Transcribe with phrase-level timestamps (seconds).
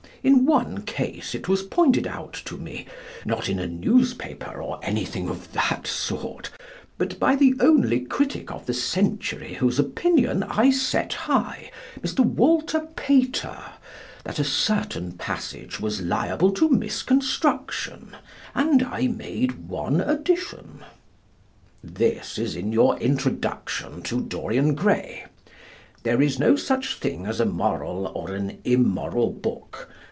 [0.23, 2.85] In one case it was pointed out to me
[3.25, 6.51] not in a newspaper or anything of that sort,
[6.99, 12.19] but by the only critic of the century whose opinion I set high, Mr.
[12.23, 13.57] Walter Pater
[14.23, 18.15] that a certain passage was liable to misconstruction,
[18.53, 20.83] and I made one addition.
[21.83, 25.25] This is in your introduction to "Dorian Gray":
[26.03, 29.89] "There is no such thing as a moral or an immoral book.